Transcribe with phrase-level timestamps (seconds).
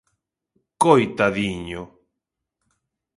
[0.83, 1.81] Coitadiño!